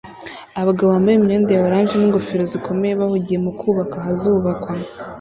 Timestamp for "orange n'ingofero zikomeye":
1.67-2.93